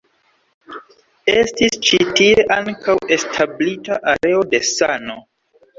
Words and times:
Estis 1.33 1.77
ĉi 1.89 2.01
tie 2.21 2.47
ankaŭ 2.59 2.99
establita 3.19 4.03
areo 4.17 4.45
de 4.57 4.67
sano. 4.77 5.25